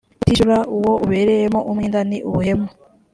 kutishyura 0.19 0.57
uwo 0.77 0.93
ubereyemo 1.05 1.59
umwenda 1.71 1.99
ni 2.09 2.17
ubuhemu 2.29 2.67